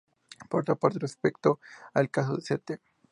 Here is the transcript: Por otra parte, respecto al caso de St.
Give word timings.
Por 0.49 0.61
otra 0.61 0.73
parte, 0.73 0.97
respecto 0.97 1.59
al 1.93 2.09
caso 2.09 2.35
de 2.35 2.39
St. 2.39 2.79